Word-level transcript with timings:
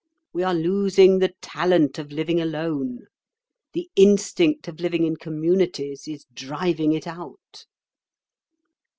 We 0.33 0.41
are 0.41 0.55
losing 0.55 1.19
the 1.19 1.31
talent 1.43 1.99
of 1.99 2.11
living 2.11 2.41
alone; 2.41 3.01
the 3.73 3.87
instinct 3.95 4.67
of 4.67 4.79
living 4.79 5.03
in 5.05 5.15
communities 5.15 6.07
is 6.07 6.25
driving 6.33 6.91
it 6.93 7.05
out." 7.05 7.67